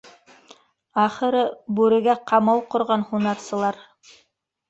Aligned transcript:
Ахыры, 1.01 1.43
бүрегә 1.81 2.15
ҡамау 2.31 2.63
ҡорған 2.75 3.05
һунарсылар. 3.11 3.77